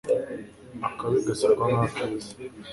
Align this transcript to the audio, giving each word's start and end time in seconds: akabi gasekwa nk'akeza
akabi 0.87 1.17
gasekwa 1.27 1.65
nk'akeza 1.71 2.29